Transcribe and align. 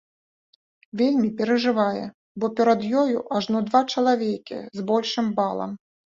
Вельмі 1.01 1.29
перажывае, 1.41 2.05
бо 2.39 2.49
перад 2.61 2.81
ёю 3.03 3.17
ажно 3.41 3.57
два 3.69 3.83
чалавекі 3.95 4.59
з 4.81 4.89
большым 4.91 5.33
балам! 5.39 5.71